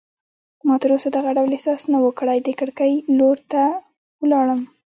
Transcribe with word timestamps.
ما 0.67 0.75
تراوسه 0.81 1.09
دغه 1.17 1.29
ډول 1.37 1.51
احساس 1.53 1.81
نه 1.91 1.97
و 2.01 2.07
کړی، 2.19 2.37
د 2.41 2.49
کړکۍ 2.59 2.93
لور 3.17 3.37
ته 3.51 3.63
ولاړم. 4.21 4.61